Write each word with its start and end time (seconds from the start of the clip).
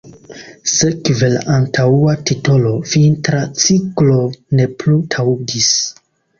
Sekve 0.75 1.29
la 1.33 1.43
antaŭa 1.57 2.15
titolo 2.31 2.73
„Vintra 2.95 3.43
Ciklo" 3.67 4.19
ne 4.61 4.69
plu 4.83 4.99
taŭgis. 5.19 5.73